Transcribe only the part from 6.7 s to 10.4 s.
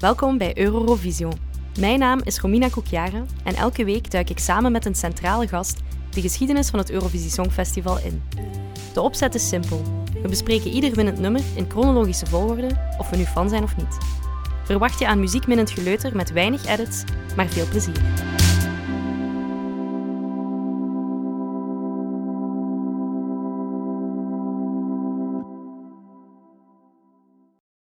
van het Eurovisie Songfestival in. De opzet is simpel. We